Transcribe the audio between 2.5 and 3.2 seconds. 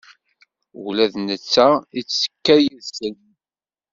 yid-sen.